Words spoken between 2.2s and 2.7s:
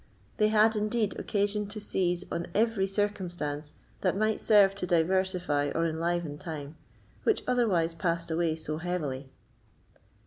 on